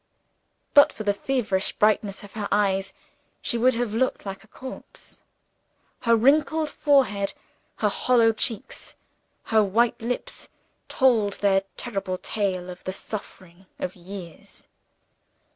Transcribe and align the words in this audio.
But 0.73 0.91
for 0.91 1.03
the 1.03 1.13
feverish 1.13 1.73
brightness 1.73 2.23
of 2.23 2.31
her 2.31 2.47
eyes, 2.51 2.91
she 3.39 3.55
would 3.55 3.75
have 3.75 3.93
looked 3.93 4.25
like 4.25 4.43
a 4.43 4.47
corpse. 4.47 5.21
Her 5.99 6.15
wrinkled 6.15 6.71
forehead, 6.71 7.33
her 7.75 7.87
hollow 7.89 8.33
cheeks, 8.33 8.95
her 9.43 9.63
white 9.63 10.01
lips 10.01 10.49
told 10.87 11.33
their 11.33 11.61
terrible 11.77 12.17
tale 12.17 12.71
of 12.71 12.83
the 12.83 12.93
suffering 12.93 13.67
of 13.77 13.95
years. 13.95 14.65